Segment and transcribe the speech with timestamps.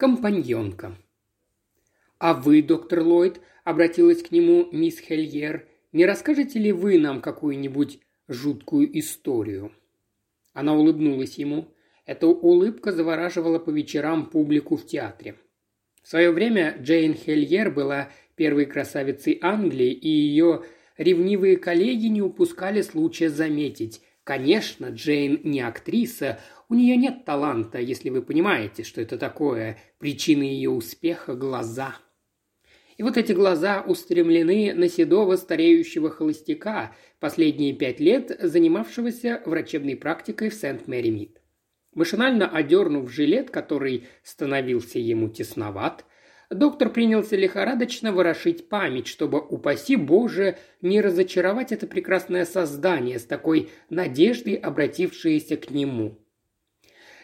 [0.00, 0.96] компаньонка.
[2.18, 8.00] «А вы, доктор Ллойд»,— обратилась к нему мисс Хельер,— «не расскажете ли вы нам какую-нибудь
[8.26, 9.72] жуткую историю?»
[10.54, 11.74] Она улыбнулась ему.
[12.06, 15.36] Эта улыбка завораживала по вечерам публику в театре.
[16.02, 20.64] В свое время Джейн Хельер была первой красавицей Англии, и ее
[20.96, 24.00] ревнивые коллеги не упускали случая заметить.
[24.24, 26.40] Конечно, Джейн не актриса,
[26.70, 29.78] у нее нет таланта, если вы понимаете, что это такое.
[29.98, 31.96] Причина ее успеха– глаза–
[33.00, 40.50] и вот эти глаза устремлены на седого стареющего холостяка, последние пять лет занимавшегося врачебной практикой
[40.50, 41.40] в Сент-Мэри-Мид.
[41.94, 46.04] Машинально одернув жилет, который становился ему тесноват,
[46.50, 53.70] доктор принялся лихорадочно ворошить память, чтобы, упаси Боже, не разочаровать это прекрасное создание с такой
[53.88, 56.18] надеждой, обратившееся к нему.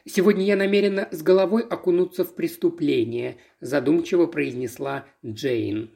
[0.09, 5.91] «Сегодня я намерена с головой окунуться в преступление»,– задумчиво произнесла Джейн.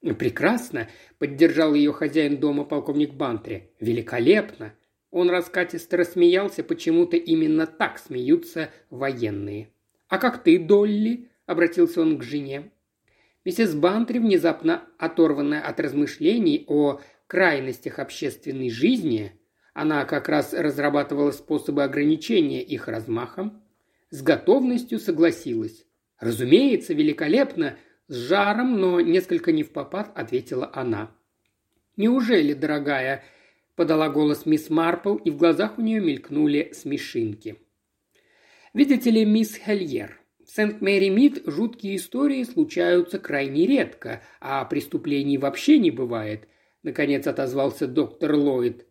[0.00, 3.72] «Прекрасно»,– поддержал ее хозяин дома полковник Бантри.
[3.80, 4.74] «Великолепно».
[5.10, 9.70] Он раскатисто рассмеялся, почему-то именно так смеются военные.
[10.06, 12.70] «А как ты, Долли?»– обратился он к жене.
[13.44, 19.32] Миссис Бантри, внезапно оторванная от размышлений о крайностях общественной жизни,
[19.80, 23.62] она как раз разрабатывала способы ограничения их размахом.
[24.10, 25.86] С готовностью согласилась.
[26.18, 27.76] «Разумеется, великолепно!»
[28.08, 31.14] С жаром, но несколько не в попад, ответила она.
[31.96, 33.22] «Неужели, дорогая?»–
[33.76, 37.58] подала голос мисс Марпл, и в глазах у нее мелькнули смешинки.
[38.74, 45.92] «Видите ли, мисс Хельер, в Сент-Мэри-Мид жуткие истории случаются крайне редко, а преступлений вообще не
[45.92, 46.48] бывает»,–
[46.82, 48.87] наконец отозвался доктор Ллойд.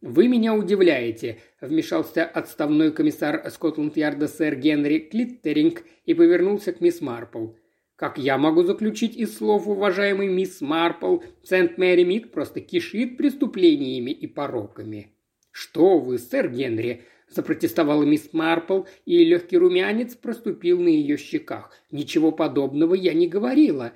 [0.00, 7.48] «Вы меня удивляете»,– вмешался отставной комиссар Скотланд-Ярда сэр Генри Клиттеринг и повернулся к мисс Марпл.
[7.96, 14.26] «Как я могу заключить из слов уважаемой мисс Марпл, Сент-Мэри Мид просто кишит преступлениями и
[14.26, 15.12] пороками».
[15.50, 21.72] «Что вы, сэр Генри?»– запротестовала мисс Марпл, и легкий румянец проступил на ее щеках.
[21.90, 23.92] «Ничего подобного я не говорила.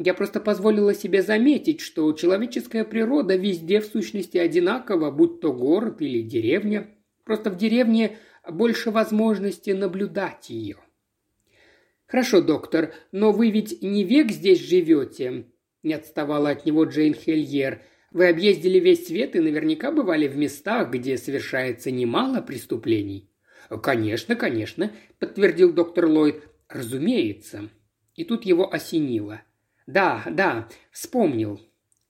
[0.00, 6.00] Я просто позволила себе заметить, что человеческая природа везде в сущности одинакова, будь то город
[6.00, 6.86] или деревня.
[7.24, 8.16] Просто в деревне
[8.48, 10.76] больше возможности наблюдать ее.
[12.06, 15.46] «Хорошо, доктор, но вы ведь не век здесь живете?»
[15.82, 17.82] Не отставала от него Джейн Хельер.
[18.12, 23.32] «Вы объездили весь свет и наверняка бывали в местах, где совершается немало преступлений».
[23.82, 26.44] «Конечно, конечно»,– подтвердил доктор Ллойд.
[26.68, 27.68] «Разумеется».
[28.14, 29.42] И тут его осенило.
[29.88, 31.58] «Да, да, вспомнил».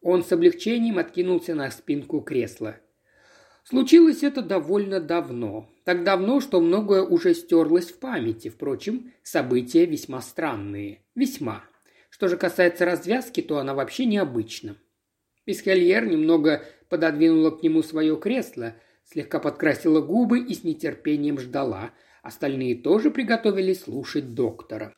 [0.02, 2.76] Он с облегчением откинулся на спинку кресла.
[3.62, 5.70] Случилось это довольно давно.
[5.84, 8.48] Так давно, что многое уже стерлось в памяти.
[8.48, 11.04] Впрочем, события весьма странные.
[11.14, 11.64] Весьма.
[12.10, 14.76] Что же касается развязки, то она вообще необычна.
[15.44, 18.74] Пискальер немного пододвинула к нему свое кресло,
[19.04, 21.92] слегка подкрасила губы и с нетерпением ждала.
[22.22, 24.97] Остальные тоже приготовились слушать доктора.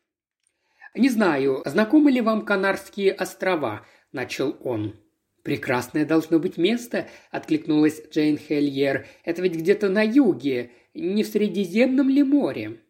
[0.95, 4.97] «Не знаю, знакомы ли вам Канарские острова?»– начал он.
[5.43, 9.07] «Прекрасное должно быть место»,– откликнулась Джейн Хельер.
[9.25, 12.81] «Это ведь где-то на юге, не в Средиземном ли море?»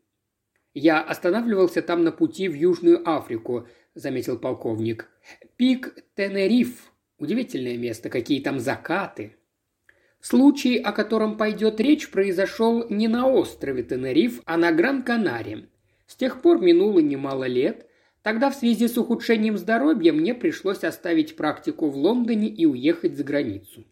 [0.73, 5.09] «Я останавливался там на пути в Южную Африку»,– заметил полковник.
[5.57, 6.91] «Пик Тенериф.
[7.19, 9.37] Удивительное место, какие там закаты».
[10.21, 15.69] Случай, о котором пойдет речь, произошел не на острове Тенериф, а на Гран-Канаре.
[16.07, 17.87] С тех пор минуло немало лет,
[18.23, 23.25] Тогда в связи с ухудшением здоровья мне пришлось оставить практику в Лондоне и уехать за
[23.25, 23.87] границу.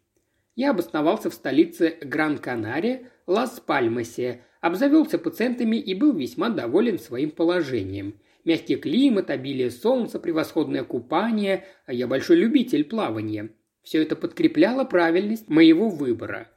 [0.55, 8.21] Я обосновался в столице Гран-Канария, Лас-Пальмасе, обзавелся пациентами и был весьма доволен своим положением.
[8.44, 13.50] Мягкий климат, обилие солнца, превосходное купание, а я большой любитель плавания.
[13.83, 16.49] Все это подкрепляло правильность моего выбора.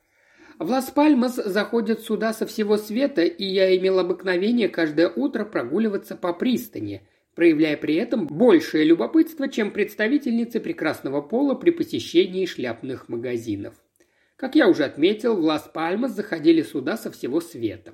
[0.59, 6.34] В Лас-Пальмас заходят суда со всего света, и я имел обыкновение каждое утро прогуливаться по
[6.34, 13.75] пристани– проявляя при этом большее любопытство, чем представительницы прекрасного пола при посещении шляпных магазинов.
[14.35, 17.93] Как я уже отметил, в Лас-Пальмас заходили суда со всего света.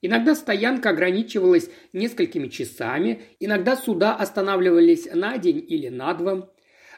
[0.00, 6.50] Иногда стоянка ограничивалась несколькими часами, иногда суда останавливались на день или на два.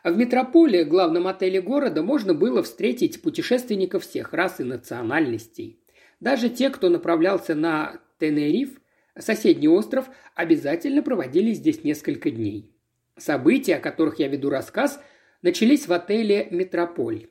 [0.04, 5.80] В метрополе, главном отеле города, можно было встретить путешественников всех рас и национальностей.
[6.20, 8.79] Даже те, кто направлялся на Тенериф,
[9.18, 12.72] Соседний остров обязательно проводили здесь несколько дней.
[13.16, 15.00] События, о которых я веду рассказ,
[15.42, 17.28] начались в отеле «Метрополь».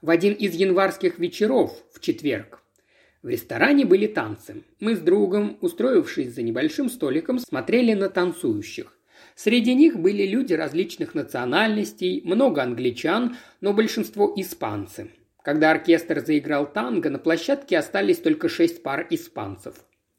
[0.00, 2.62] В один из январских вечеров, в четверг.
[3.22, 4.62] В ресторане были танцы.
[4.78, 8.96] Мы с другом, устроившись за небольшим столиком, смотрели на танцующих.
[9.34, 15.10] Среди них были люди различных национальностей, много англичан, но большинство испанцы.
[15.42, 19.74] Когда оркестр заиграл танго, на площадке остались только шесть пар испанцев.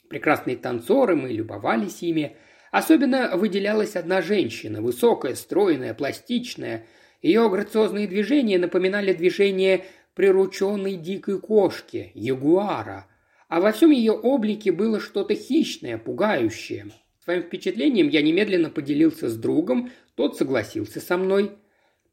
[0.09, 2.35] Прекрасные танцоры, мы любовались ими.
[2.71, 6.85] Особенно выделялась одна женщина, высокая, стройная, пластичная.
[7.21, 9.85] Ее грациозные движения напоминали движения
[10.15, 13.07] прирученной дикой кошки, ягуара.
[13.47, 16.88] А во всем ее облике было что-то хищное, пугающее.
[17.23, 21.51] Своим впечатлением я немедленно поделился с другом, тот согласился со мной.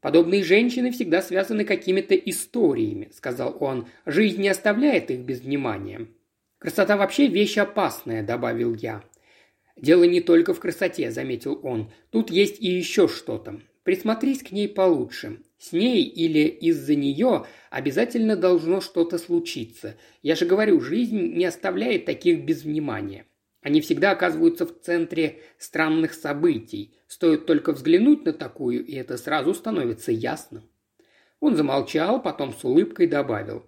[0.01, 3.87] «Подобные женщины всегда связаны какими-то историями»,— сказал он.
[4.05, 6.07] «Жизнь не оставляет их без внимания».
[6.59, 9.03] «Красота вообще вещь опасная»,— добавил я.
[9.75, 11.91] «Дело не только в красоте»,— заметил он.
[12.09, 13.61] «Тут есть и еще что-то.
[13.83, 15.39] Присмотрись к ней получше.
[15.59, 19.97] С ней или из-за нее обязательно должно что-то случиться.
[20.21, 23.25] Я же говорю, жизнь не оставляет таких без внимания.
[23.61, 26.95] Они всегда оказываются в центре странных событий.
[27.07, 30.63] Стоит только взглянуть на такую, и это сразу становится ясно.
[31.39, 33.65] Он замолчал, потом с улыбкой добавил.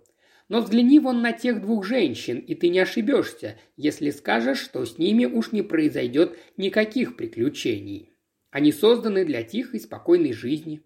[0.49, 4.97] Но взгляни вон на тех двух женщин, и ты не ошибешься, если скажешь, что с
[4.97, 8.11] ними уж не произойдет никаких приключений.
[8.49, 10.81] Они созданы для тихой, спокойной жизни.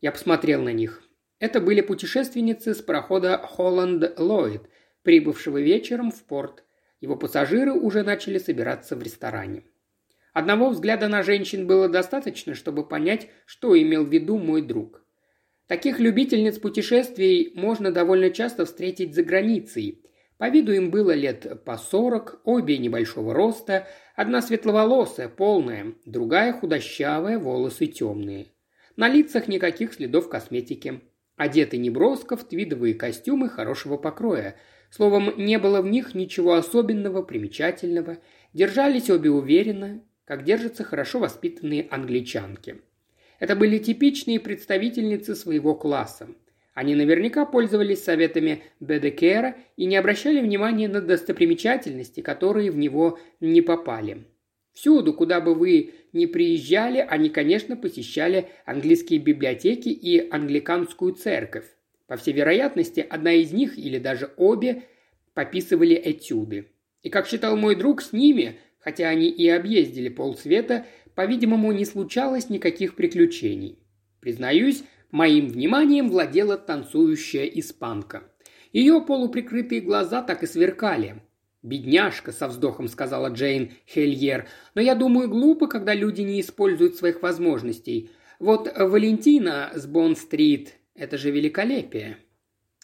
[0.00, 1.02] Я посмотрел на них.
[1.40, 4.62] Это были путешественницы с парохода «Холланд Ллойд»,
[5.02, 6.62] прибывшего вечером в порт.
[7.00, 9.64] Его пассажиры уже начали собираться в ресторане.
[10.32, 15.04] Одного взгляда на женщин было достаточно, чтобы понять, что имел в виду мой друг.
[15.70, 20.02] Таких любительниц путешествий можно довольно часто встретить за границей.
[20.36, 23.86] По виду им было лет по сорок, обе небольшого роста,
[24.16, 28.48] одна светловолосая, полная, другая худощавая, волосы темные.
[28.96, 31.02] На лицах никаких следов косметики.
[31.36, 34.56] Одеты неброско в твидовые костюмы хорошего покроя.
[34.90, 38.18] Словом, не было в них ничего особенного, примечательного.
[38.52, 42.82] Держались обе уверенно, как держатся хорошо воспитанные англичанки.
[43.40, 46.28] Это были типичные представительницы своего класса.
[46.74, 53.60] Они наверняка пользовались советами Бедекера и не обращали внимания на достопримечательности, которые в него не
[53.60, 54.24] попали.
[54.72, 61.64] Всюду, куда бы вы ни приезжали, они, конечно, посещали английские библиотеки и англиканскую церковь.
[62.06, 64.84] По всей вероятности, одна из них или даже обе
[65.34, 66.66] пописывали этюды.
[67.02, 72.50] И, как считал мой друг, с ними, хотя они и объездили полсвета, по-видимому, не случалось
[72.50, 73.78] никаких приключений.
[74.20, 78.24] Признаюсь, моим вниманием владела танцующая испанка.
[78.72, 81.22] Ее полуприкрытые глаза так и сверкали.
[81.62, 87.22] «Бедняжка»,— со вздохом сказала Джейн Хельер, «но я думаю, глупо, когда люди не используют своих
[87.22, 88.10] возможностей.
[88.38, 92.18] Вот Валентина с Бонн-стрит— это же великолепие».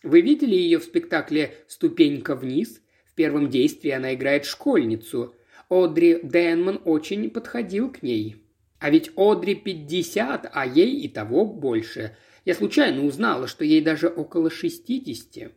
[0.02, 2.82] Вы видели ее в спектакле «Ступенька вниз»?
[3.06, 5.34] В первом действии она играет школьницу.
[5.68, 8.42] Одри Дэнман очень подходил к ней.
[8.78, 12.16] А ведь Одри 50, а ей и того больше.
[12.44, 15.52] Я случайно узнала, что ей даже около 60.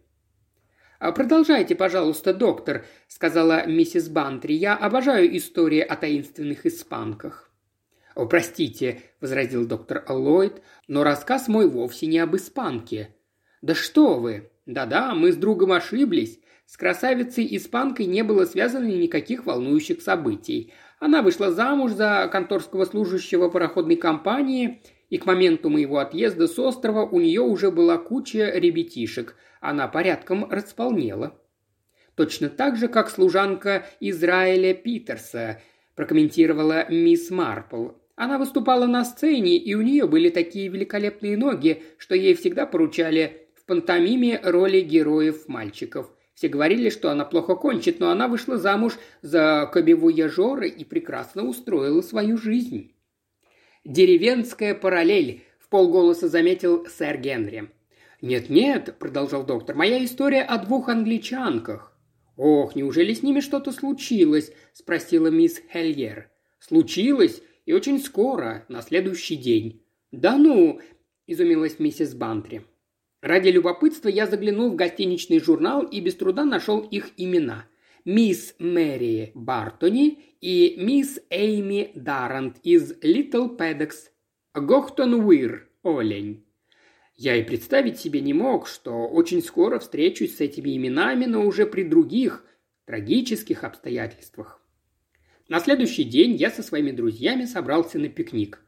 [0.99, 4.53] «А «Продолжайте, пожалуйста, доктор»,— сказала миссис Бантри.
[4.53, 7.49] «Я обожаю истории о таинственных испанках».
[8.15, 13.15] «О, простите»,— возразил доктор Ллойд, «но рассказ мой вовсе не об испанке».
[13.61, 14.51] «Да что вы!
[14.65, 16.39] Да-да, мы с другом ошиблись.
[16.69, 20.71] С красавицей-испанкой не было связано никаких волнующих событий.
[20.99, 27.05] Она вышла замуж за конторского служащего пароходной компании, и к моменту моего отъезда с острова
[27.05, 31.37] у нее уже была куча ребятишек— она порядком располнела.
[32.15, 35.61] Точно так же, как служанка Израиля Питерса,
[35.95, 37.89] прокомментировала мисс Марпл.
[38.15, 43.47] Она выступала на сцене, и у нее были такие великолепные ноги, что ей всегда поручали
[43.55, 46.11] в пантомиме роли героев-мальчиков.
[46.39, 52.01] Все говорили, что она плохо кончит, но она вышла замуж за кобевояжора и прекрасно устроила
[52.01, 52.93] свою жизнь.
[53.83, 57.69] «Деревенская параллель»,– в полголоса заметил сэр Генри.
[58.21, 61.93] «Нет-нет»,– продолжал доктор,– «моя история о двух англичанках».
[62.37, 66.29] «Ох, неужели с ними что-то случилось?»– спросила мисс Хельер.
[66.59, 69.83] «Случилось, и очень скоро, на следующий день».
[70.13, 70.79] «Да ну!»–
[71.27, 72.63] изумилась миссис Бантри.
[73.21, 77.65] Ради любопытства я заглянул в гостиничный журнал и без труда нашел их имена.
[78.05, 84.11] Мисс Мэри Бартони и мисс Эйми Даррант из Литл Педекс.
[84.53, 86.45] Гохтон Уир, Олень.
[87.15, 91.65] Я и представить себе не мог, что очень скоро встречусь с этими именами, но уже
[91.65, 92.45] при других,
[92.85, 94.61] трагических обстоятельствах.
[95.49, 98.61] На следующий день я со своими друзьями собрался на пикник.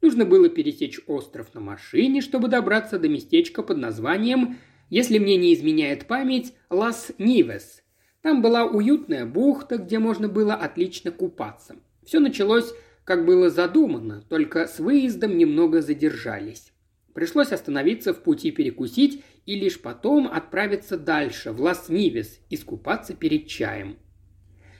[0.00, 4.58] Нужно было пересечь остров на машине, чтобы добраться до местечка под названием
[4.90, 7.82] Если мне не изменяет память, Лас-Нивес.
[8.22, 11.76] Там была уютная бухта, где можно было отлично купаться.
[12.04, 12.72] Все началось,
[13.04, 16.72] как было задумано, только с выездом немного задержались.
[17.12, 23.98] Пришлось остановиться в пути перекусить и лишь потом отправиться дальше, в Лас-Нивес, искупаться перед чаем.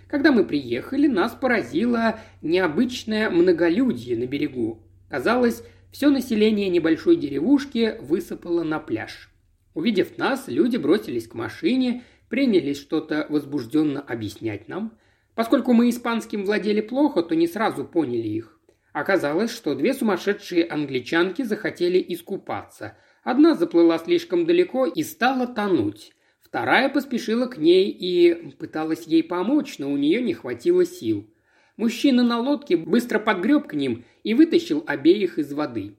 [0.09, 4.88] Когда мы приехали, нас поразило необычное многолюдье на берегу.
[5.09, 9.31] Казалось, все население небольшой деревушки высыпало на пляж.
[9.75, 14.99] Увидев нас, люди бросились к машине, принялись что-то возбужденно объяснять нам.
[15.35, 18.59] Поскольку мы испанским владели плохо, то не сразу поняли их.
[18.93, 22.97] Оказалось, что две сумасшедшие англичанки захотели искупаться.
[23.23, 26.13] Одна заплыла слишком далеко и стала тонуть.
[26.41, 31.31] Вторая поспешила к ней и пыталась ей помочь, но у нее не хватило сил.
[31.79, 35.95] Мужчина на лодке быстро подгреб к ним и вытащил обеих из воды.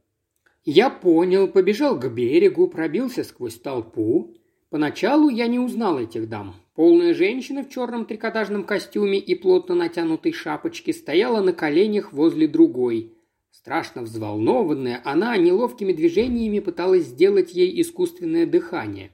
[0.66, 4.36] Я понял, побежал к берегу, пробился сквозь толпу.
[4.70, 6.58] Поначалу я не узнал этих дам.
[6.76, 13.14] Полная женщина в черном трикотажном костюме и плотно натянутой шапочке стояла на коленях возле другой.
[13.50, 19.12] Страшно взволнованная, она неловкими движениями пыталась сделать ей искусственное дыхание.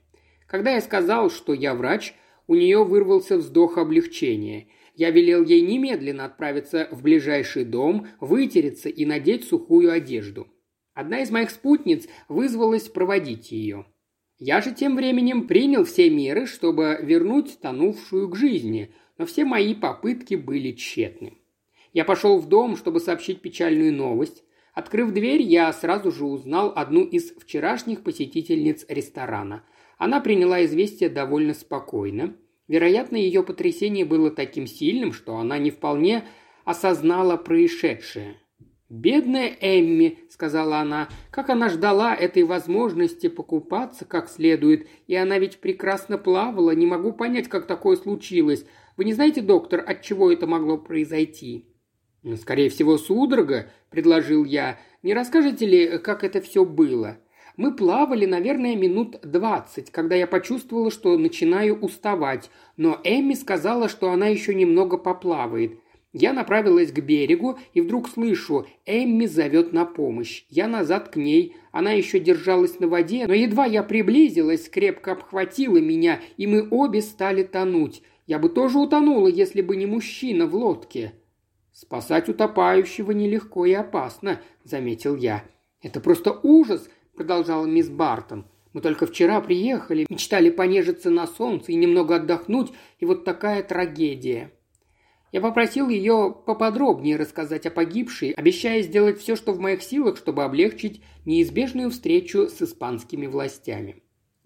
[0.47, 2.15] Когда я сказал, что я врач,
[2.47, 4.67] у нее вырвался вздох облегчения.
[4.95, 10.47] Я велел ей немедленно отправиться в ближайший дом, вытереться и надеть сухую одежду.
[10.93, 13.85] Одна из моих спутниц вызвалась проводить ее.
[14.37, 19.73] Я же тем временем принял все меры, чтобы вернуть тонувшую к жизни, но все мои
[19.73, 21.37] попытки были тщетны.
[21.91, 24.43] Я пошел в дом, чтобы сообщить печальную новость.
[24.73, 29.63] Открыв дверь, я сразу же узнал одну из вчерашних посетительниц ресторана.
[29.97, 32.35] Она приняла известие довольно спокойно.
[32.67, 36.23] Вероятно, ее потрясение было таким сильным, что она не вполне
[36.63, 38.37] осознала происшедшее.
[38.89, 45.57] «Бедная Эмми»,— сказала она,— «как она ждала этой возможности покупаться как следует, и она ведь
[45.57, 48.65] прекрасно плавала, не могу понять, как такое случилось.
[48.95, 51.65] Вы не знаете, доктор, от чего это могло произойти?»
[52.37, 54.79] «Скорее всего, судорога»,— предложил я.
[55.03, 57.17] «Не расскажете ли, как это все было?»
[57.57, 64.11] Мы плавали, наверное, минут двадцать, когда я почувствовала, что начинаю уставать, но Эмми сказала, что
[64.11, 65.79] она еще немного поплавает.
[66.17, 70.45] Я направилась к берегу и вдруг слышу, Эмми зовет на помощь.
[70.49, 75.77] Я назад к ней, она еще держалась на воде, но едва я приблизилась, крепко обхватила
[75.77, 78.01] меня, и мы обе стали тонуть.
[78.27, 81.13] Я бы тоже утонула, если бы не мужчина в лодке.
[81.73, 85.43] «Спасать утопающего нелегко и опасно»,— заметил я.
[85.81, 88.45] «Это просто ужас»,— продолжала мисс Бартон.
[88.73, 94.51] «Мы только вчера приехали, мечтали понежиться на солнце и немного отдохнуть, и вот такая трагедия».
[95.31, 100.45] Я попросил ее поподробнее рассказать о погибшей, обещая сделать все, что в моих силах, чтобы
[100.45, 104.01] облегчить неизбежную встречу с испанскими властями.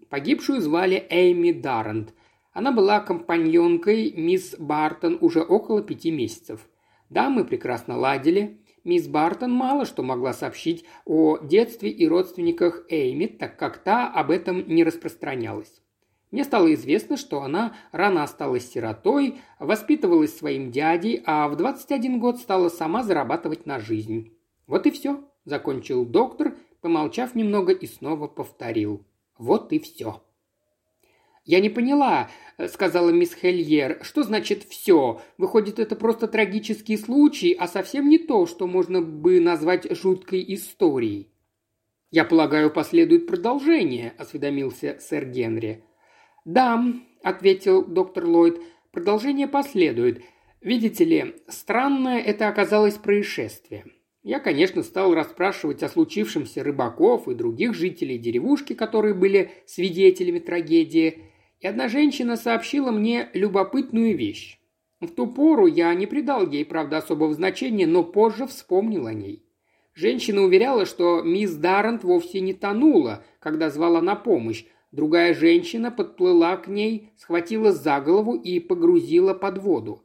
[0.08, 2.12] Погибшую звали Эйми Даррент.
[2.52, 6.68] Она была компаньонкой мисс Бартон уже около пяти месяцев.
[7.08, 8.60] Да, мы прекрасно ладили.
[8.84, 14.30] Мисс Бартон мало что могла сообщить о детстве и родственниках Эйми, так как та об
[14.30, 15.80] этом не распространялась.
[16.30, 22.38] Мне стало известно, что она рано осталась сиротой, воспитывалась своим дядей, а в 21 год
[22.38, 24.32] стала сама зарабатывать на жизнь.
[24.66, 29.04] Вот и все, закончил доктор, помолчав немного и снова повторил.
[29.38, 30.22] Вот и все.
[31.44, 32.30] «Я не поняла»,—
[32.68, 35.20] сказала мисс Хельер,— «что значит «все»?
[35.38, 41.32] Выходит, это просто трагический случай, а совсем не то, что можно бы назвать жуткой историей».
[42.10, 45.84] «Я полагаю, последует продолжение»,— осведомился сэр Генри.
[46.44, 46.84] «Да»,–
[47.22, 48.60] ответил доктор Ллойд,–
[48.92, 50.22] «продолжение последует.
[50.60, 53.86] Видите ли, странное это оказалось происшествие.
[54.22, 61.29] Я, конечно, стал расспрашивать о случившемся рыбаков и других жителей деревушки, которые были свидетелями трагедии,
[61.60, 64.58] и одна женщина сообщила мне любопытную вещь.
[65.00, 69.44] В ту пору я не придал ей, правда, особого значения, но позже вспомнил о ней.
[69.94, 76.56] Женщина уверяла, что мисс Даррент вовсе не тонула, когда звала на помощь, Другая женщина подплыла
[76.56, 80.04] к ней, схватила за голову и погрузила под воду.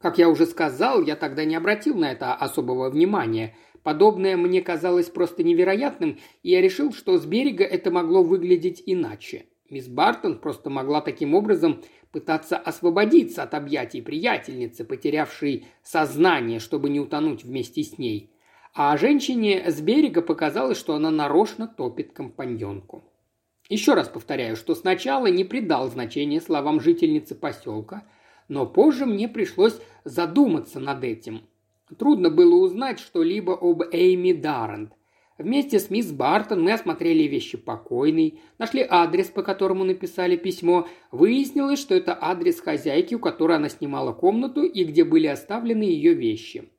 [0.00, 3.56] Как я уже сказал, я тогда не обратил на это особого внимания.
[3.82, 9.46] Подобное мне казалось просто невероятным, и я решил, что с берега это могло выглядеть иначе.
[9.72, 17.00] Мисс Бартон просто могла таким образом пытаться освободиться от объятий приятельницы, потерявшей сознание, чтобы не
[17.00, 18.30] утонуть вместе с ней.
[18.74, 23.02] А женщине с берега показалось, что она нарочно топит компаньонку.
[23.70, 28.04] Еще раз повторяю, что сначала не придал значения словам жительницы поселка,
[28.48, 31.48] но позже мне пришлось задуматься над этим.
[31.98, 34.92] Трудно было узнать что-либо об Эйми Даррент.
[35.42, 40.86] Вместе с мисс Бартон мы осмотрели вещи покойной, нашли адрес, по которому написали письмо.
[41.10, 46.14] Выяснилось, что это адрес хозяйки, у которой она снимала комнату и где были оставлены ее
[46.14, 46.70] вещи.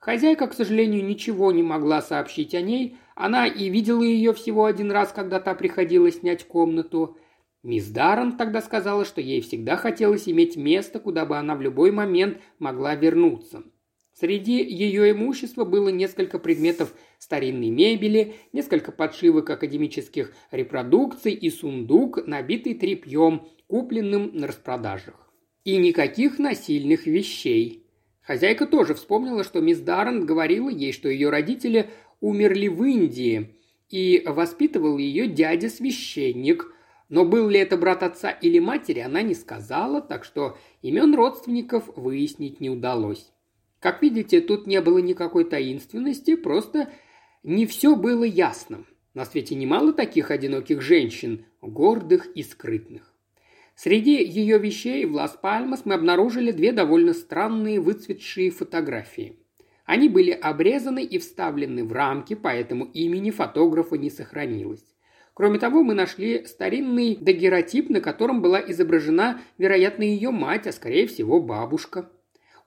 [0.00, 2.96] Хозяйка, к сожалению, ничего не могла сообщить о ней.
[3.14, 7.16] Она и видела ее всего один раз, когда та приходила снять комнату.
[7.62, 11.92] Мисс Даррен тогда сказала, что ей всегда хотелось иметь место, куда бы она в любой
[11.92, 13.62] момент могла вернуться.
[14.18, 22.74] Среди ее имущества было несколько предметов старинной мебели, несколько подшивок академических репродукций и сундук, набитый
[22.74, 25.30] тряпьем, купленным на распродажах.
[25.62, 27.86] И никаких насильных вещей.
[28.20, 31.88] Хозяйка тоже вспомнила, что мисс Даррент говорила ей, что ее родители
[32.20, 33.54] умерли в Индии,
[33.88, 36.74] и воспитывал ее дядя-священник.
[37.08, 41.88] Но был ли это брат отца или матери, она не сказала, так что имен родственников
[41.94, 43.30] выяснить не удалось.
[43.80, 46.90] Как видите, тут не было никакой таинственности, просто
[47.42, 48.86] не все было ясным.
[49.14, 53.14] На свете немало таких одиноких женщин, гордых и скрытных.
[53.74, 59.38] Среди ее вещей в Лас-Пальмас мы обнаружили две довольно странные выцветшие фотографии.
[59.84, 64.84] Они были обрезаны и вставлены в рамки, поэтому имени фотографа не сохранилось.
[65.32, 71.06] Кроме того, мы нашли старинный дагеротип, на котором была изображена, вероятно, ее мать, а скорее
[71.06, 72.10] всего бабушка.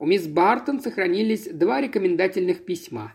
[0.01, 3.13] У мисс Бартон сохранились два рекомендательных письма.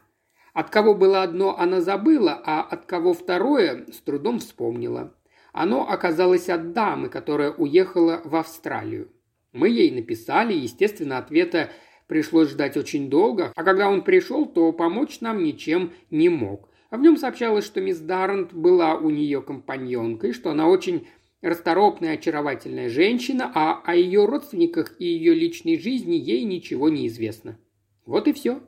[0.53, 5.13] От кого было одно, она забыла, а от кого второе с трудом вспомнила.
[5.53, 9.11] Оно оказалось от дамы, которая уехала в Австралию.
[9.53, 11.71] Мы ей написали, естественно, ответа
[12.07, 16.69] пришлось ждать очень долго, а когда он пришел, то помочь нам ничем не мог.
[16.93, 21.09] В нем сообщалось, что мисс Даррент была у нее компаньонкой, что она очень
[21.43, 27.59] расторопная, очаровательная женщина, а о ее родственниках и ее личной жизни ей ничего не известно.
[28.05, 28.61] Вот и все.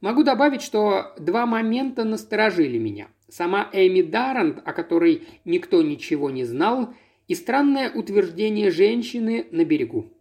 [0.00, 3.08] Могу добавить, что два момента насторожили меня.
[3.28, 6.94] Сама Эми Даррент, о которой никто ничего не знал,
[7.26, 10.12] и странное утверждение женщины на берегу.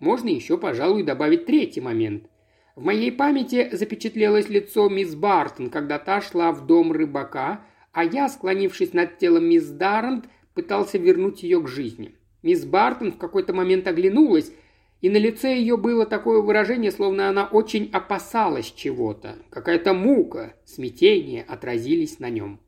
[0.00, 2.24] Можно еще, пожалуй, добавить третий момент.
[2.74, 8.28] В моей памяти запечатлелось лицо мисс Бартон, когда та шла в дом рыбака, а я,
[8.28, 10.24] склонившись над телом мисс Даррент,
[10.60, 12.14] пытался вернуть ее к жизни.
[12.42, 14.52] Мисс Бартон в какой-то момент оглянулась,
[15.00, 19.36] и на лице ее было такое выражение, словно она очень опасалась чего-то.
[19.48, 22.60] Какая-то мука, смятение отразились на нем.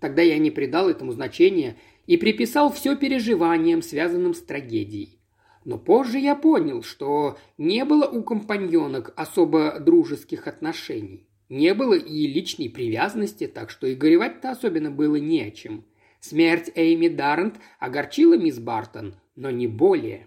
[0.00, 5.18] Тогда я не придал этому значения и приписал все переживаниям, связанным с трагедией.
[5.66, 11.26] Но позже я понял, что не было у компаньонок особо дружеских отношений.
[11.50, 15.84] Не было и личной привязанности, так что и горевать-то особенно было не о чем.
[16.26, 20.26] Смерть Эйми Даррент огорчила мисс Бартон, но не более.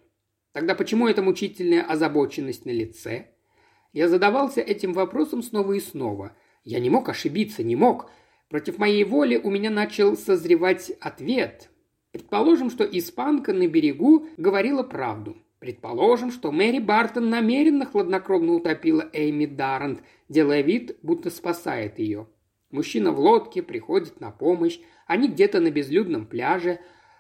[0.52, 3.32] Тогда почему эта мучительная озабоченность на лице?
[3.94, 6.38] Я задавался этим вопросом снова и снова.
[6.64, 8.12] Я не мог ошибиться, не мог.
[8.48, 11.72] Против моей воли у меня начал созревать ответ.
[12.12, 15.36] Предположим, что испанка на берегу говорила правду.
[15.58, 22.28] Предположим, что Мэри Бартон намеренно хладнокровно утопила Эйми Даррент, делая вид, будто спасает ее.
[22.72, 26.80] Мужчина в лодке приходит на помощь, они где-то на безлюдном пляже,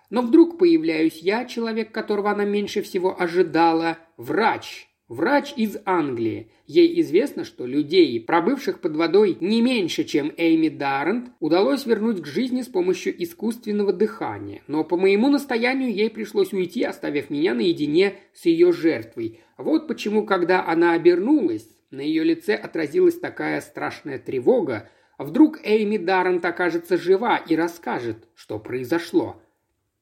[0.09, 4.87] но вдруг появляюсь я, человек, которого она меньше всего ожидала, врач.
[5.07, 6.51] Врач из Англии.
[6.65, 12.25] Ей известно, что людей, пробывших под водой не меньше, чем Эйми Даррент, удалось вернуть к
[12.25, 14.63] жизни с помощью искусственного дыхания.
[14.67, 19.39] Но по моему настоянию ей пришлось уйти, оставив меня наедине с ее жертвой.
[19.57, 26.45] Вот почему, когда она обернулась, на ее лице отразилась такая страшная тревога, Вдруг Эйми Даррент
[26.45, 29.41] окажется жива и расскажет, что произошло.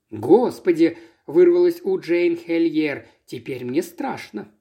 [0.10, 3.08] «Господи!»– вырвалось у Джейн Хельер.
[3.26, 4.52] «Теперь мне страшно».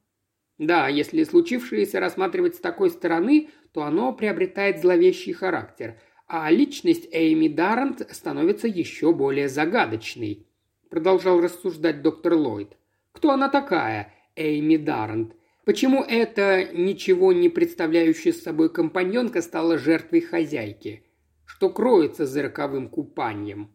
[0.59, 7.49] Да, если случившееся рассматривать с такой стороны, то оно приобретает зловещий характер, а личность Эйми
[7.49, 10.47] Даррент становится еще более загадочной.
[10.88, 12.77] Продолжал рассуждать доктор Ллойд.
[13.11, 15.35] Кто она такая, Эйми Даррент?
[15.64, 21.05] Почему эта ничего не представляющая собой компаньонка стала жертвой хозяйки?
[21.46, 23.74] Что кроется за роковым купанием?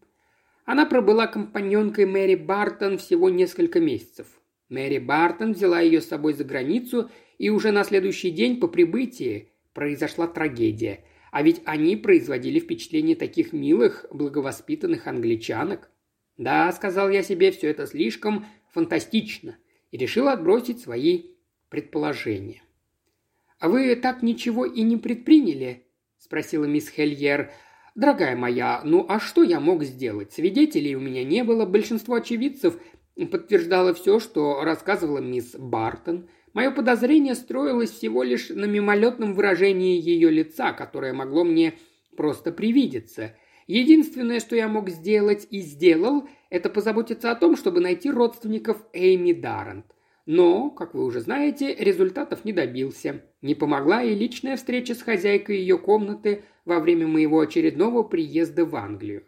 [0.65, 4.27] Она пробыла компаньонкой Мэри Бартон всего несколько месяцев.
[4.69, 9.51] Мэри Бартон взяла ее с собой за границу, и уже на следующий день по прибытии
[9.73, 11.05] произошла трагедия.
[11.31, 15.89] А ведь они производили впечатление таких милых, благовоспитанных англичанок.
[16.37, 19.57] Да, сказал я себе, все это слишком фантастично,
[19.89, 21.38] и решил отбросить свои
[21.69, 22.61] предположение.
[23.59, 25.85] «А вы так ничего и не предприняли?»–
[26.17, 27.51] спросила мисс Хельер.
[27.95, 30.31] «Дорогая моя, ну а что я мог сделать?
[30.31, 32.79] Свидетелей у меня не было, большинство очевидцев
[33.25, 36.29] подтверждало все, что рассказывала мисс Бартон.
[36.53, 41.73] Мое подозрение строилось всего лишь на мимолетном выражении ее лица, которое могло мне
[42.15, 43.35] просто привидится.
[43.67, 49.33] Единственное, что я мог сделать и сделал, это позаботиться о том, чтобы найти родственников Эйми
[49.33, 49.85] Даррент.
[50.31, 53.23] Но, как вы уже знаете, результатов не добился.
[53.41, 58.75] Не помогла и личная встреча с хозяйкой ее комнаты во время моего очередного приезда в
[58.75, 59.23] Англию.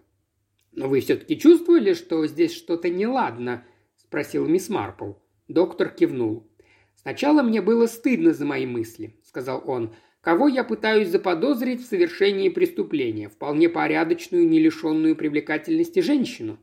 [0.71, 3.65] «Но вы все-таки чувствовали, что здесь что-то неладно?»–
[3.97, 5.13] спросил мисс Марпл.
[5.47, 6.47] Доктор кивнул.
[6.93, 9.95] «Сначала мне было стыдно за мои мысли»,– сказал он.
[10.21, 13.27] «Кого я пытаюсь заподозрить в совершении преступления?
[13.27, 16.59] Вполне порядочную, не лишенную привлекательности женщину.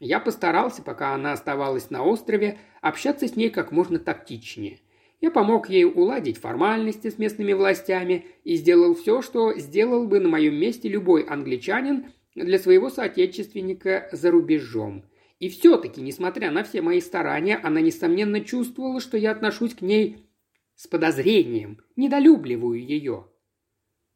[0.00, 4.80] Я постарался, пока она оставалась на острове, общаться с ней как можно тактичнее.
[5.20, 10.28] Я помог ей уладить формальности с местными властями и сделал все, что сделал бы на
[10.28, 15.04] моем месте любой англичанин для своего соотечественника за рубежом.
[15.38, 20.28] И все-таки, несмотря на все мои старания, она, несомненно, чувствовала, что я отношусь к ней
[20.74, 23.28] с подозрением, недолюбливаю ее.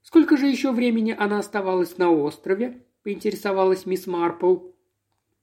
[0.02, 4.58] «Сколько же еще времени она оставалась на острове?»– поинтересовалась мисс Марпл.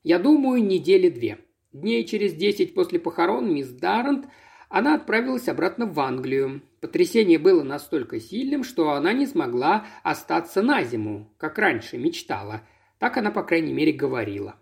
[0.05, 1.39] «Я думаю, недели две.
[1.73, 4.27] Дней через десять после похорон мисс Даррент
[4.69, 6.61] она отправилась обратно в Англию.
[6.79, 12.61] Потрясение было настолько сильным, что она не смогла остаться на зиму, как раньше мечтала.
[12.99, 14.57] Так она, по крайней мере, говорила.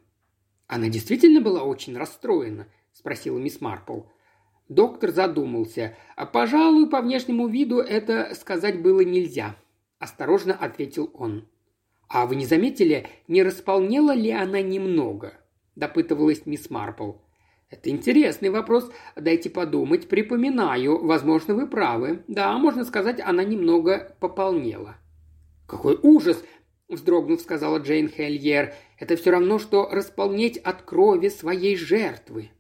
[0.68, 4.04] «Она действительно была очень расстроена?»– спросила мисс Марпл.
[4.70, 5.98] Доктор задумался.
[6.16, 9.58] «А, «Пожалуй, по внешнему виду это сказать было нельзя»,–
[10.00, 11.50] осторожно ответил он.
[12.14, 15.34] «А вы не заметили, не располнела ли она немного?»–
[15.76, 17.14] допытывалась мисс Марпл.
[17.72, 18.92] «Это интересный вопрос.
[19.16, 20.08] Дайте подумать.
[20.08, 21.04] Припоминаю.
[21.04, 22.24] Возможно, вы правы.
[22.28, 24.98] Да, можно сказать, она немного пополнела».
[25.66, 26.44] «Какой ужас!»–
[26.88, 28.76] вздрогнув, сказала Джейн Хельер.
[29.00, 32.52] «Это все равно, что располнеть от крови своей жертвы».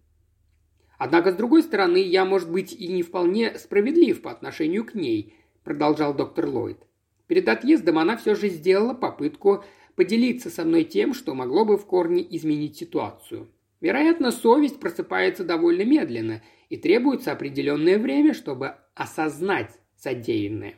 [0.97, 5.35] «Однако, с другой стороны, я, может быть, и не вполне справедлив по отношению к ней»,–
[5.63, 6.79] продолжал доктор Ллойд.
[7.27, 9.63] «Перед отъездом она все же сделала попытку
[9.95, 13.49] поделиться со мной тем, что могло бы в корне изменить ситуацию.
[13.81, 20.75] Вероятно, совесть просыпается довольно медленно и требуется определенное время, чтобы осознать содеянное.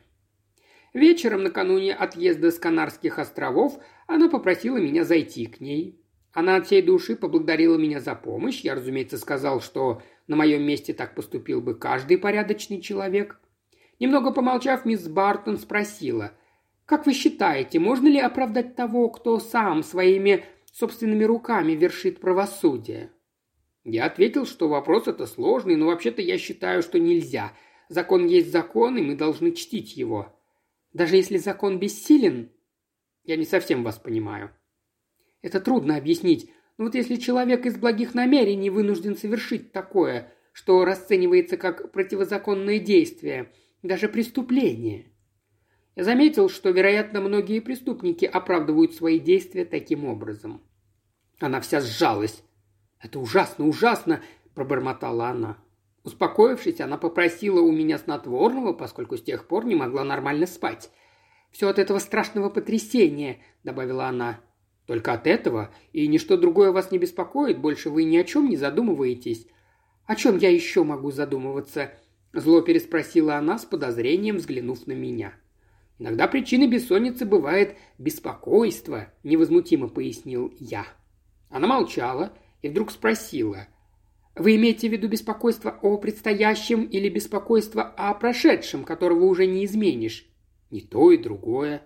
[0.92, 6.00] Вечером накануне отъезда с Канарских островов она попросила меня зайти к ней.
[6.32, 8.60] Она от всей души поблагодарила меня за помощь.
[8.62, 13.38] Я, разумеется, сказал, что на моем месте так поступил бы каждый порядочный человек.
[13.98, 16.32] Немного помолчав, мисс Бартон спросила,
[16.84, 23.10] «Как вы считаете, можно ли оправдать того, кто сам своими собственными руками вершит правосудие?
[23.84, 27.52] Я ответил, что вопрос это сложный, но вообще-то я считаю, что нельзя.
[27.88, 30.36] Закон есть закон, и мы должны чтить его.
[30.92, 32.50] Даже если закон бессилен?
[33.22, 34.50] Я не совсем вас понимаю.
[35.40, 36.50] Это трудно объяснить.
[36.78, 43.52] Но вот если человек из благих намерений вынужден совершить такое, что расценивается как противозаконное действие,
[43.86, 45.06] даже преступление.
[45.94, 50.62] Я заметил, что, вероятно, многие преступники оправдывают свои действия таким образом.
[51.40, 52.42] Она вся сжалась.
[53.00, 54.22] «Это ужасно, ужасно!»–
[54.54, 55.58] пробормотала она.
[56.04, 60.90] Успокоившись, она попросила у меня снотворного, поскольку с тех пор не могла нормально спать.
[61.50, 64.40] «Все от этого страшного потрясения»,– добавила она.
[64.86, 65.74] «Только от этого?
[65.92, 67.58] И ничто другое вас не беспокоит?
[67.58, 69.46] Больше вы ни о чем не задумываетесь?»
[70.06, 71.90] «О чем я еще могу задумываться?»–
[72.40, 75.34] зло переспросила она с подозрением, взглянув на меня.
[75.98, 80.86] «Иногда причиной бессонницы бывает беспокойство»,– невозмутимо пояснил я.
[81.48, 83.66] Она молчала и вдруг спросила.
[84.34, 90.28] «Вы имеете в виду беспокойство о предстоящем или беспокойство о прошедшем, которого уже не изменишь?»
[90.70, 91.82] «Не то и другое».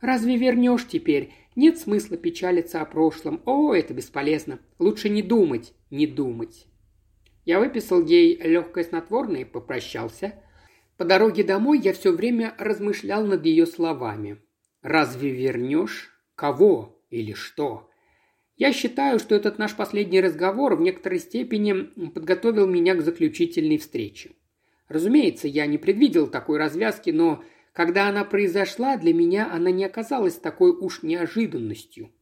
[0.00, 1.34] «Разве вернешь теперь?
[1.56, 3.42] Нет смысла печалиться о прошлом.
[3.44, 4.60] О, это бесполезно.
[4.78, 6.69] Лучше не думать, не думать».
[7.44, 10.34] Я выписал ей легкое снотворное и попрощался.
[10.96, 14.38] По дороге домой я все время размышлял над ее словами.
[14.82, 16.10] «Разве вернешь?
[16.34, 17.90] Кого или что?»
[18.56, 24.32] Я считаю, что этот наш последний разговор в некоторой степени подготовил меня к заключительной встрече.
[24.86, 30.34] Разумеется, я не предвидел такой развязки, но когда она произошла, для меня она не оказалась
[30.34, 32.12] такой уж неожиданностью.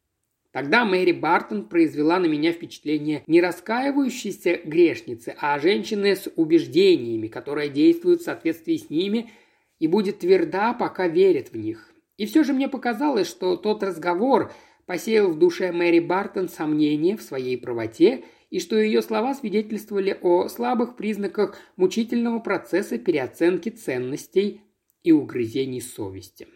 [0.59, 7.69] Тогда Мэри Бартон произвела на меня впечатление не раскаивающейся грешницы, а женщины с убеждениями, которая
[7.69, 9.31] действует в соответствии с ними
[9.79, 11.93] и будет тверда, пока верит в них.
[12.17, 14.51] И все же мне показалось, что тот разговор–
[14.89, 20.49] посеял в душе Мэри Бартон сомнения в своей правоте и что ее слова свидетельствовали о
[20.49, 24.63] слабых признаках мучительного процесса переоценки ценностей
[25.03, 26.49] и угрызений совести.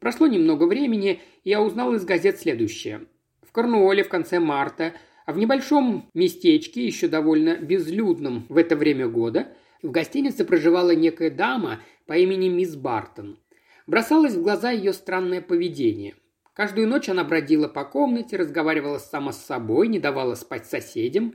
[0.00, 3.06] Прошло немного времени, и я узнал из газет следующее.
[3.50, 4.94] В Корнуолле в конце марта,
[5.26, 9.48] а в небольшом местечке, еще довольно безлюдном в это время года,
[9.82, 13.36] в гостинице проживала некая дама по имени мисс Бартон–
[13.90, 16.14] Бросалось в глаза ее странное поведение.
[16.54, 21.34] Каждую ночь она бродила по комнате, разговаривала сама с собой, не давала спать соседям.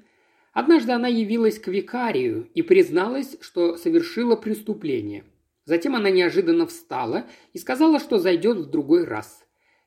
[0.53, 5.25] Однажды она явилась к викарию и призналась, что совершила преступление.
[5.65, 9.44] Затем она неожиданно встала и сказала, что зайдет в другой раз.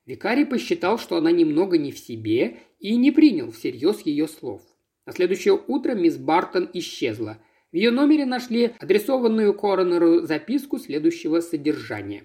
[0.08, 4.62] Викарий посчитал, что она немного не в себе и не принял всерьез ее слов.
[5.04, 7.36] На следующее утро мисс Бартон исчезла.
[7.72, 12.24] В ее номере нашли адресованную коронеру записку следующего содержания.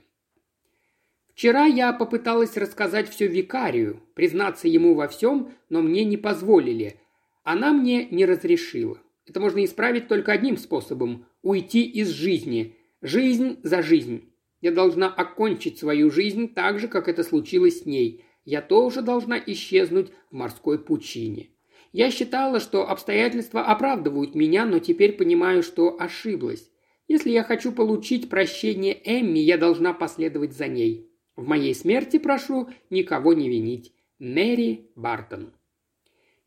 [1.34, 7.02] «Вчера я попыталась рассказать все викарию, признаться ему во всем, но мне не позволили.
[7.43, 8.98] Она мне не разрешила.
[9.26, 12.78] Это можно исправить только одним способом– уйти из жизни.
[13.02, 14.33] Жизнь за жизнь.
[14.63, 18.23] Я должна окончить свою жизнь так же, как это случилось с ней.
[18.45, 21.49] Я тоже должна исчезнуть в морской пучине.
[21.91, 26.71] Я считала, что обстоятельства оправдывают меня, но теперь понимаю, что ошиблась.
[27.10, 31.12] Если я хочу получить прощение Эмми, я должна последовать за ней.
[31.36, 33.91] В моей смерти прошу никого не винить.
[34.17, 35.52] Мэри Бартон.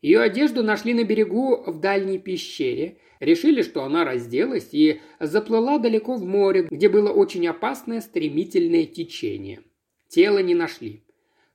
[0.01, 6.15] Ее одежду нашли на берегу в дальней пещере, решили, что она разделась и заплыла далеко
[6.15, 9.61] в море, где было очень опасное стремительное течение.
[10.07, 11.03] Тело не нашли.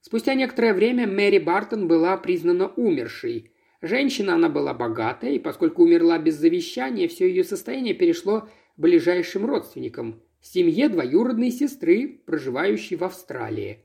[0.00, 3.52] Спустя некоторое время Мэри Бартон была признана умершей.
[3.80, 10.20] Женщина она была богатая, и поскольку умерла без завещания, все ее состояние перешло ближайшим родственникам–
[10.42, 13.84] семье двоюродной сестры, проживающей в Австралии.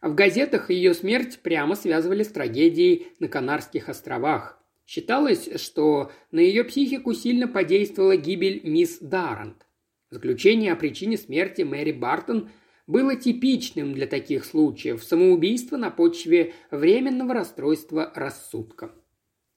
[0.00, 4.59] В газетах ее смерть прямо связывали с трагедией на Канарских островах.
[4.90, 9.64] Считалось, что на ее психику сильно подействовала гибель мисс Даррент.
[10.10, 12.50] Заключение о причине смерти Мэри Бартон
[12.88, 18.90] было типичным для таких случаев– самоубийство на почве временного расстройства рассудка.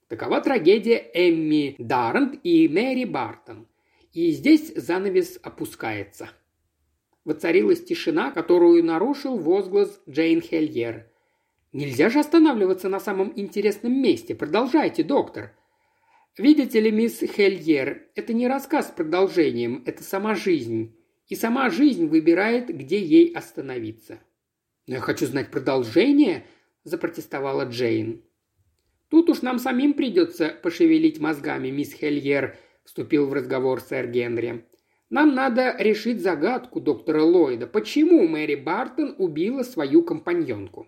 [0.07, 3.67] Такова трагедия Эмми Даррент и Мэри Бартон.
[4.11, 6.29] И здесь занавес опускается–
[7.25, 11.09] Воцарилась тишина, которую нарушил возглас Джейн Хельер.
[11.73, 14.35] «Нельзя же останавливаться на самом интересном месте.
[14.35, 15.53] Продолжайте, доктор».
[16.37, 20.95] «Видите ли, мисс Хельер, это не рассказ с продолжением, это сама жизнь.
[21.27, 24.19] И сама жизнь выбирает, где ей остановиться».
[24.87, 26.45] «Но я хочу знать продолжение»,–
[26.83, 28.23] запротестовала Джейн.
[29.09, 34.65] «Тут уж нам самим придется пошевелить мозгами, мисс Хельер»,– вступил в разговор сэр Генри.
[35.13, 37.67] Нам надо решить загадку доктора Ллойда.
[37.67, 40.87] Почему Мэри Бартон убила свою компаньонку?»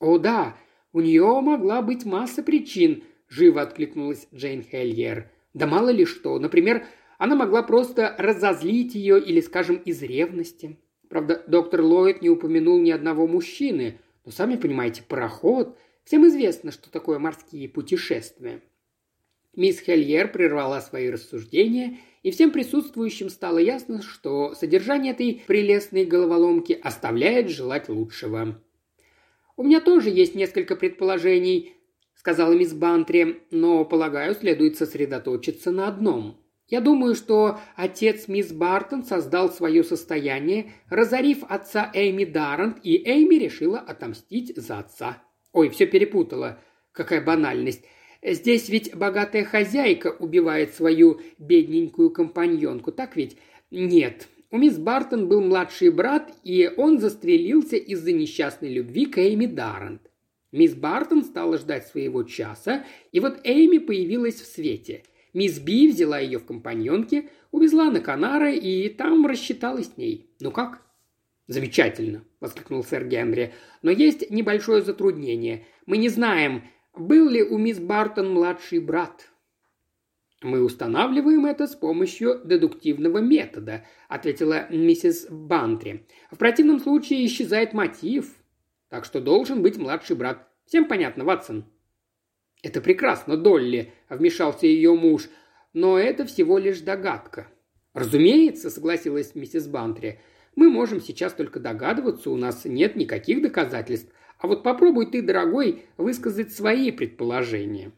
[0.00, 0.56] «О да,
[0.92, 5.30] у нее могла быть масса причин»,– живо откликнулась Джейн Хельер.
[5.54, 6.38] «Да мало ли что.
[6.38, 6.84] Например,
[7.18, 10.78] она могла просто разозлить ее или, скажем, из ревности.
[11.08, 15.76] Правда, доктор Ллойд не упомянул ни одного мужчины, но сами понимаете, пароход.
[16.04, 18.62] Всем известно, что такое морские путешествия.
[19.54, 26.78] Мисс Хельер прервала свои рассуждения– и всем присутствующим стало ясно, что содержание этой прелестной головоломки
[26.82, 28.60] оставляет желать лучшего.
[29.60, 31.74] «У меня тоже есть несколько предположений»,–
[32.14, 36.40] сказала мисс Бантри,– «но, полагаю, следует сосредоточиться на одном.
[36.68, 43.38] Я думаю, что отец мисс Бартон создал свое состояние, разорив отца Эйми Даррент, и Эйми
[43.38, 45.22] решила отомстить за отца.
[45.52, 46.58] Ой, все перепутала.
[46.92, 47.84] Какая банальность.
[48.22, 53.36] Здесь ведь богатая хозяйка убивает свою бедненькую компаньонку, так ведь?
[53.70, 54.26] Нет.
[54.52, 60.10] У мисс Бартон был младший брат, и он застрелился из-за несчастной любви к Эйми Даррент.
[60.50, 65.04] Мисс Бартон стала ждать своего часа, и вот Эйми появилась в свете.
[65.32, 70.34] Мисс Би взяла ее в компаньонки, увезла на Канары и там рассчиталась с ней.
[70.40, 70.82] Ну как?
[71.46, 73.52] «Замечательно!»– воскликнул сэр Генри.
[73.82, 75.66] «Но есть небольшое затруднение.
[75.86, 76.62] Мы не знаем,
[76.94, 79.30] был ли у мисс Бартон младший брат?
[80.42, 86.06] «Мы устанавливаем это с помощью дедуктивного метода»,– ответила миссис Бантри.
[86.30, 88.34] «В противном случае исчезает мотив.
[88.88, 90.48] Так что должен быть младший брат.
[90.64, 91.66] Всем понятно, Ватсон?»
[92.62, 95.28] «Это прекрасно, Долли»,– вмешался ее муж.
[95.74, 97.48] «Но это всего лишь догадка».
[97.92, 100.20] «Разумеется»,– согласилась миссис Бантри.
[100.56, 104.10] «Мы можем сейчас только догадываться, у нас нет никаких доказательств.
[104.38, 107.92] А вот попробуй ты, дорогой, высказать свои предположения.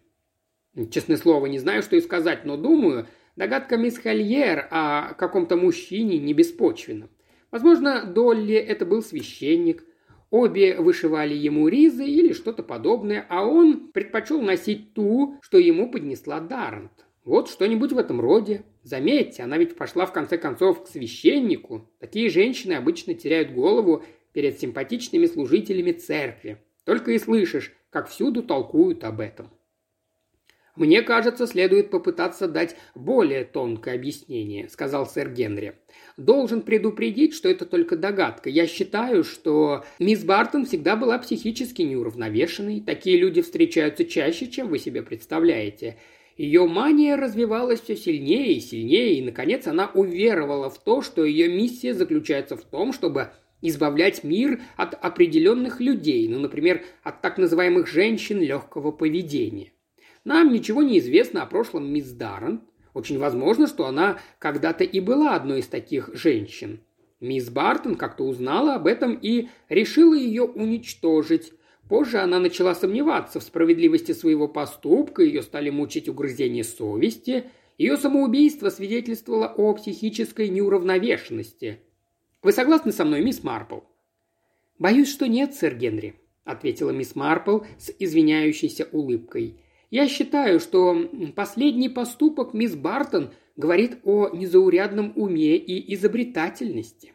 [0.90, 3.06] Честное слово, не знаю, что и сказать, но думаю,
[3.37, 7.08] догадка мисс Хольер о каком-то мужчине не беспочвена.
[7.50, 9.85] Возможно, Долли это был священник.
[10.30, 16.40] Обе вышивали ему ризы или что-то подобное, а он предпочел носить ту, что ему поднесла
[16.40, 17.04] Даррент.
[17.24, 18.64] Вот что-нибудь в этом роде.
[18.82, 21.87] Заметьте, она ведь пошла в конце концов к священнику.
[22.00, 26.56] Такие женщины обычно теряют голову перед симпатичными служителями церкви.
[26.85, 29.50] Только и слышишь, как всюду толкуют об этом.
[30.74, 35.74] «Мне кажется, следует попытаться дать более тонкое объяснение»,– сказал сэр Генри.
[36.16, 38.48] «Должен предупредить, что это только догадка.
[38.48, 42.80] Я считаю, что мисс Бартон всегда была психически неуравновешенной.
[42.80, 45.98] Такие люди встречаются чаще, чем вы себе представляете.
[46.38, 51.48] Ее мания развивалась все сильнее и сильнее, и, наконец, она уверовала в то, что ее
[51.48, 57.87] миссия заключается в том, чтобы избавлять мир от определенных людей, ну, например, от так называемых
[57.87, 59.72] женщин легкого поведения.
[60.24, 62.62] Нам ничего не известно о прошлом мисс Даррен.
[62.94, 66.80] Очень возможно, что она когда-то и была одной из таких женщин.
[67.20, 71.52] Мисс Бартон как-то узнала об этом и решила ее уничтожить.
[71.88, 77.44] Позже она начала сомневаться в справедливости своего поступка, ее стали мучить угрызения совести.
[77.78, 81.80] Ее самоубийство свидетельствовало о психической неуравновешенности.
[82.42, 83.80] Вы согласны со мной, мисс Марпл?
[84.78, 89.61] «Боюсь, что нет, сэр Генри»,– ответила мисс Марпл с извиняющейся улыбкой.
[89.92, 97.12] Я считаю, что последний поступок мисс Бартон говорит о незаурядном уме и изобретательности».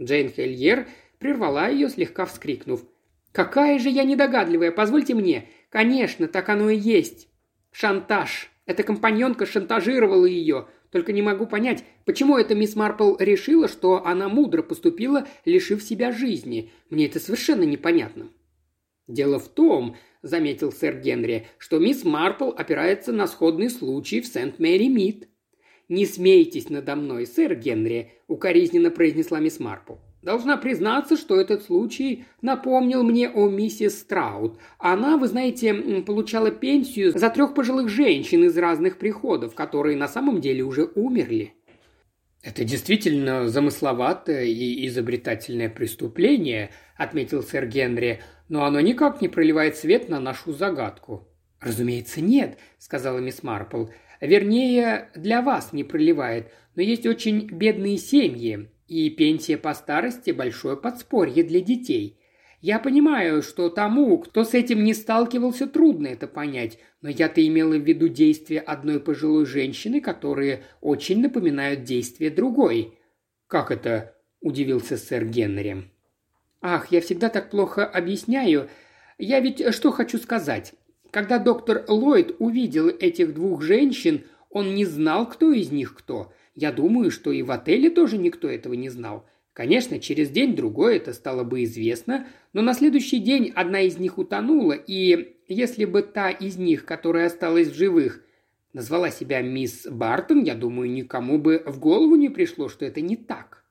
[0.00, 0.88] Джейн Хельер
[1.20, 2.84] прервала ее, слегка вскрикнув.
[3.30, 4.72] «Какая же я недогадливая!
[4.72, 5.48] Позвольте мне!
[5.70, 7.28] Конечно, так оно и есть!
[7.70, 8.50] Шантаж!
[8.66, 10.66] Эта компаньонка шантажировала ее.
[10.90, 16.10] Только не могу понять, почему эта мисс Марпл решила, что она мудро поступила, лишив себя
[16.10, 16.72] жизни.
[16.90, 18.28] Мне это совершенно непонятно».
[19.06, 25.28] «Дело в том»,– заметил сэр Генри,– что мисс Марпл опирается на сходный случай в Сент-Мэри-Мид.
[25.88, 29.94] «Не смейтесь надо мной, сэр Генри»,– укоризненно произнесла мисс Марпл.
[30.22, 34.58] Должна признаться, что этот случай напомнил мне о миссис Страут.
[34.78, 40.40] Она, вы знаете, получала пенсию за трех пожилых женщин из разных приходов, которые на самом
[40.40, 41.54] деле уже умерли.
[42.42, 50.08] «Это действительно замысловатое и изобретательное преступление»,– отметил сэр Генри,– «но оно никак не проливает свет
[50.08, 51.28] на нашу загадку».
[51.60, 53.86] «Разумеется, нет»,– сказала мисс Марпл.
[54.20, 60.76] «Вернее, для вас не проливает, но есть очень бедные семьи, и пенсия по старости– большое
[60.76, 62.18] подспорье для детей.
[62.60, 67.74] Я понимаю, что тому, кто с этим не сталкивался, трудно это понять, но я-то имела
[67.74, 72.98] в виду действия одной пожилой женщины, которые очень напоминают действия другой.
[73.46, 75.90] «Как это?»– удивился сэр Генри.
[76.60, 78.68] «Ах, я всегда так плохо объясняю.
[79.18, 80.74] Я ведь что хочу сказать.
[81.10, 86.32] Когда доктор Ллойд увидел этих двух женщин, он не знал, кто из них кто.
[86.54, 89.26] Я думаю, что и в отеле тоже никто этого не знал.
[89.52, 94.72] Конечно, через день-другой это стало бы известно, но на следующий день одна из них утонула,
[94.72, 98.22] и если бы та из них, которая осталась в живых,
[98.72, 103.16] назвала себя мисс Бартон, я думаю, никому бы в голову не пришло, что это не
[103.16, 103.64] так.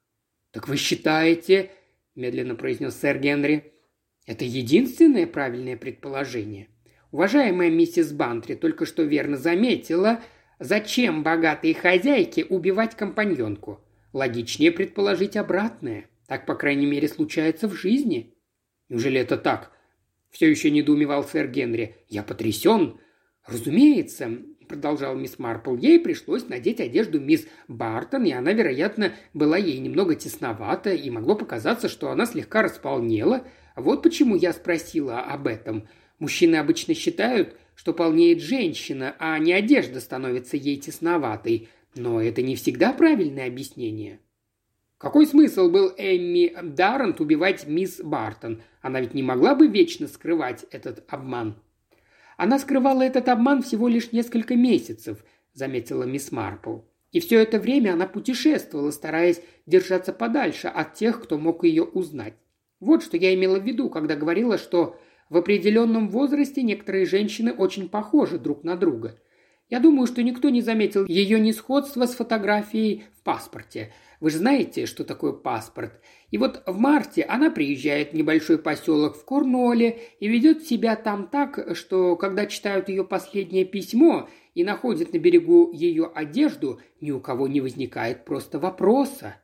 [0.52, 1.72] «Так вы считаете,—
[2.18, 3.72] медленно произнес сэр Генри,—
[4.26, 6.68] это единственное правильное предположение?
[7.12, 10.22] Уважаемая миссис Бантри только что верно заметила,
[10.60, 13.82] зачем богатой хозяйке убивать компаньонку.
[14.12, 16.10] Логичнее предположить обратное.
[16.28, 18.34] Так, по крайней мере, случается в жизни.
[18.90, 19.72] Неужели это так?
[20.30, 21.96] Все еще недоумевал сэр Генри.
[22.10, 23.00] Я потрясен.
[23.46, 29.78] Разумеется, продолжал мисс Марпл, ей пришлось надеть одежду мисс Бартон, и она, вероятно, была ей
[29.80, 33.44] немного тесновата, и могло показаться, что она слегка располнела.
[33.76, 35.88] Вот почему я спросила об этом.
[36.20, 41.70] Мужчины обычно считают, что полнеет женщина, а не одежда становится ей тесноватой.
[41.96, 44.20] Но это не всегда правильное объяснение.
[44.98, 48.64] Какой смысл был Эмми Даррент убивать мисс Бартон?
[48.82, 51.62] Она ведь не могла бы вечно скрывать этот обман.
[52.38, 56.78] Она скрывала этот обман всего лишь несколько месяцев, заметила мисс Марпл.
[57.12, 62.36] И все это время она путешествовала, стараясь держаться подальше от тех, кто мог ее узнать.
[62.80, 67.90] Вот что я имела в виду, когда говорила, что в определенном возрасте некоторые женщины очень
[67.90, 69.20] похожи друг на друга.
[69.70, 73.94] Я думаю, что никто не заметил ее несходства с фотографией в паспорте.
[74.22, 76.02] Вы же знаете, что такое паспорт.
[76.32, 81.28] И вот в марте она приезжает в небольшой поселок в Корнуолле и ведет себя там
[81.28, 87.20] так, что когда читают ее последнее письмо и находят на берегу ее одежду, ни у
[87.20, 89.36] кого не возникает просто вопроса.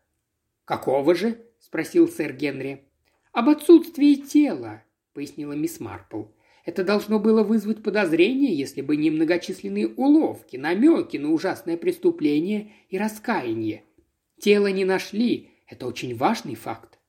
[0.66, 2.88] «Какого же?»– спросил сэр Генри.
[3.34, 4.84] «Об отсутствии тела»,–
[5.14, 6.24] пояснила мисс Марпл.
[6.66, 12.98] Это должно было вызвать подозрение, если бы не многочисленные уловки, намеки на ужасное преступление и
[12.98, 13.84] раскаяние.
[14.40, 15.50] Тело не нашли.
[15.68, 17.00] Это очень важный факт.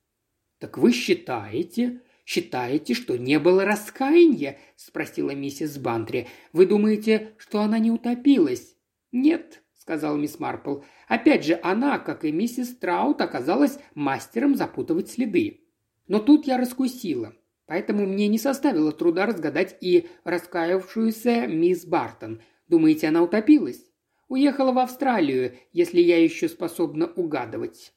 [0.58, 4.58] Так вы считаете, считаете, что не было раскаяния?
[4.76, 6.26] спросила миссис Бантри.
[6.52, 8.76] Вы думаете, что она не утопилась?
[9.12, 10.80] Нет, сказал мисс Марпл.
[11.06, 15.60] Опять же, она, как и миссис Траут, оказалась мастером запутывать следы.
[16.08, 17.34] Но тут я раскусила.
[17.66, 22.42] Поэтому мне не составило труда разгадать и раскаявшуюся мисс Бартон.
[22.68, 23.82] Думаете, она утопилась?
[24.28, 27.92] Уехала в Австралию, если я еще способна угадывать».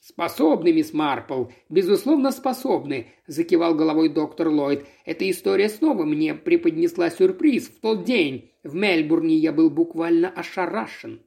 [0.00, 4.86] «Способны, мисс Марпл, безусловно способны»,– закивал головой доктор Ллойд.
[5.04, 7.68] «Эта история снова мне преподнесла сюрприз.
[7.68, 11.20] В тот день в Мельбурне я был буквально ошарашен».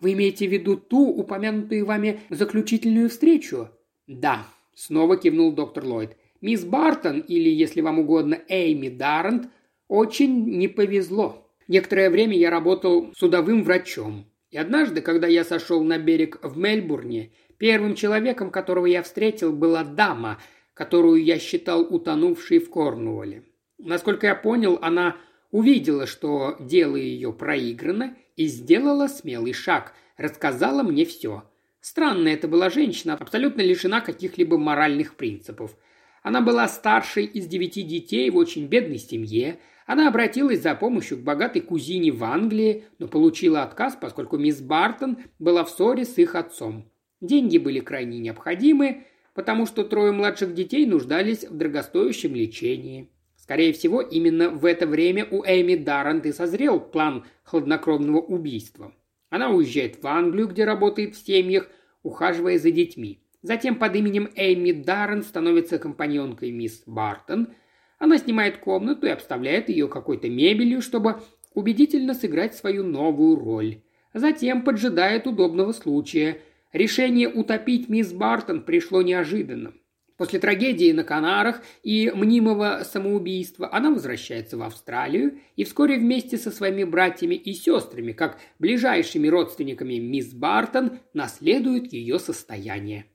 [0.00, 3.70] «Вы имеете в виду ту, упомянутую вами заключительную встречу?»
[4.06, 6.16] «Да»,– снова кивнул доктор Ллойд.
[6.40, 9.48] «Мисс Бартон, или, если вам угодно, Эйми Даррент,
[9.88, 11.46] очень не повезло.
[11.68, 14.26] Некоторое время я работал судовым врачом.
[14.50, 19.84] И однажды, когда я сошел на берег в Мельбурне, Первым человеком, которого я встретил, была
[19.84, 20.40] дама,
[20.72, 23.44] которую я считал утонувшей в Корнуолле.
[23.76, 25.18] Насколько я понял, она
[25.50, 31.44] увидела, что дело ее проиграно, и сделала смелый шаг, рассказала мне все.
[31.82, 35.76] Странная это была женщина, абсолютно лишена каких-либо моральных принципов.
[36.22, 39.58] Она была старшей из девяти детей в очень бедной семье.
[39.86, 45.18] Она обратилась за помощью к богатой кузине в Англии, но получила отказ, поскольку мисс Бартон
[45.38, 46.90] была в ссоре с их отцом.
[47.20, 49.04] Деньги были крайне необходимы,
[49.34, 53.10] потому что трое младших детей нуждались в дорогостоящем лечении.
[53.36, 58.94] Скорее всего, именно в это время у Эми Даррент и созрел план хладнокровного убийства.
[59.30, 61.68] Она уезжает в Англию, где работает в семьях,
[62.02, 63.19] ухаживая за детьми.
[63.42, 67.54] Затем под именем Эми Даррен становится компаньонкой мисс Бартон.
[67.98, 71.20] Она снимает комнату и обставляет ее какой-то мебелью, чтобы
[71.54, 73.82] убедительно сыграть свою новую роль.
[74.14, 76.40] Затем поджидает удобного случая–
[76.72, 79.72] Решение утопить мисс Бартон пришло неожиданно.
[80.16, 86.50] После трагедии на Канарах и мнимого самоубийства она возвращается в Австралию и вскоре вместе со
[86.50, 93.06] своими братьями и сестрами, как ближайшими родственниками мисс Бартон, наследует ее состояние.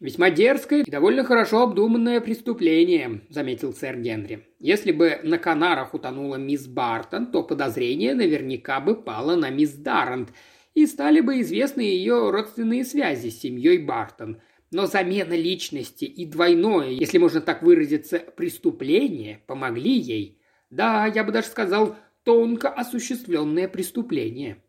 [0.00, 4.46] «Весьма дерзкое и довольно хорошо обдуманное преступление»,– заметил сэр Генри.
[4.58, 10.32] «Если бы на Канарах утонула мисс Бартон, то подозрение наверняка бы пало на мисс Даррент,
[10.74, 14.40] и стали бы известны ее родственные связи с семьей Бартон.
[14.70, 20.40] Но замена личности и двойное, если можно так выразиться, преступление помогли ей.
[20.70, 24.62] Да, я бы даже сказал, тонко осуществленное преступление.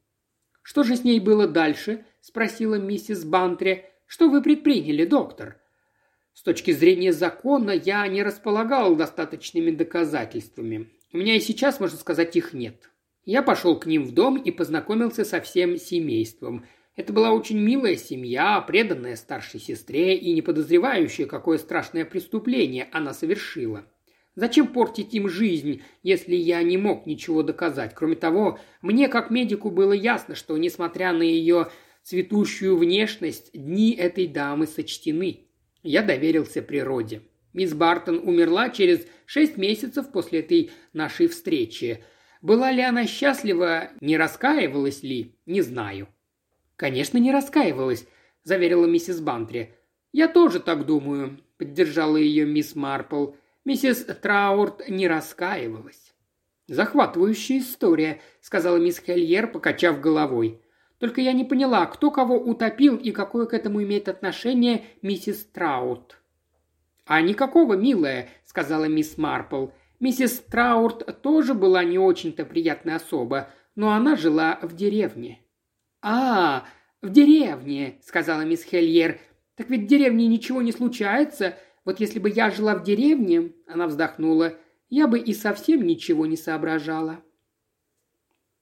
[0.64, 3.86] «Что же с ней было дальше?»– спросила миссис Бантри.
[4.12, 5.56] «Что вы предприняли, доктор?»
[6.34, 10.90] С точки зрения закона я не располагал достаточными доказательствами.
[11.14, 12.92] У меня и сейчас, можно сказать, их нет.
[13.24, 16.66] Я пошел к ним в дом и познакомился со всем семейством.
[16.98, 23.14] Это была очень милая семья, преданная старшей сестре и не подозревающая, какое страшное преступление она
[23.14, 23.86] совершила.
[24.36, 27.96] Зачем портить им жизнь, если я не мог ничего доказать?
[27.96, 31.70] Кроме того, мне как медику было ясно, что, несмотря на ее
[32.04, 35.48] цветущую внешность, дни этой дамы сочтены.
[35.84, 37.22] Я доверился природе.
[37.54, 42.04] Мисс Бартон умерла через шесть месяцев после этой нашей встречи.
[42.42, 46.08] Была ли она счастлива, не раскаивалась ли, не знаю.
[46.76, 48.08] «Конечно, не раскаивалась»,–
[48.44, 49.76] заверила миссис Бантри.
[50.12, 53.34] «Я тоже так думаю»,– поддержала ее мисс Марпл.
[53.66, 56.16] Миссис Траурт не раскаивалась.
[56.68, 60.62] «Захватывающая история»,– сказала мисс Хельер, покачав головой.
[61.02, 66.22] «Только я не поняла, кто кого утопил и какое к этому имеет отношение миссис Траут».
[67.06, 69.70] «А никакого, милая»,– сказала мисс Марпл.
[70.00, 75.42] Миссис Траурт тоже была не очень-то приятная особа, но она жила в деревне.
[76.04, 76.66] «А,
[77.02, 79.20] в деревне»,— сказала мисс Хельер.
[79.56, 81.58] «Так ведь в деревне ничего не случается.
[81.84, 84.54] Вот если бы я жила в деревне»,— она вздохнула,—
[84.90, 87.24] «я бы и совсем ничего не соображала».